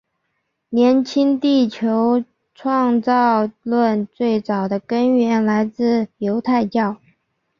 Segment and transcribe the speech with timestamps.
[0.69, 2.23] 年轻地球
[2.55, 6.97] 创造论最早的根源来自犹太教。